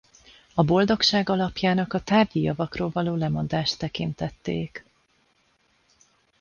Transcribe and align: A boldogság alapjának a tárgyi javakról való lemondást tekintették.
A 0.53 0.63
boldogság 0.63 1.29
alapjának 1.29 1.93
a 1.93 2.01
tárgyi 2.03 2.41
javakról 2.41 2.89
való 2.89 3.15
lemondást 3.15 3.77
tekintették. 3.79 4.85